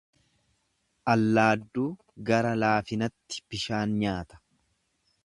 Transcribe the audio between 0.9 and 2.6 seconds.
Allaadduu gara